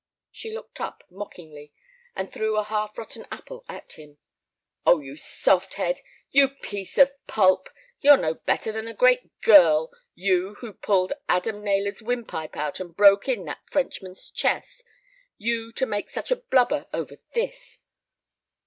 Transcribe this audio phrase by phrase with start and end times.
[0.31, 1.71] She looked up mockingly,
[2.15, 4.17] and threw a half rotten apple at him.
[4.83, 7.69] "Oh, you soft head!—you piece of pulp!
[7.99, 13.29] You're no better than a great girl—you, who pulled Adam Naylor's windpipe out and broke
[13.29, 14.83] in that Frenchman's chest.
[15.37, 17.81] You, to make such a blubber over this!"